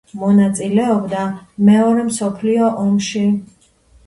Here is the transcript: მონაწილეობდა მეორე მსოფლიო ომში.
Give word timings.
მონაწილეობდა 0.19 1.25
მეორე 1.67 2.07
მსოფლიო 2.09 2.71
ომში. 2.87 3.23